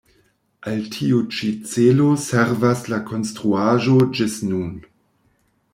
[0.69, 4.73] Al tiu ĉi celo servas la konstruaĵo ĝis nun.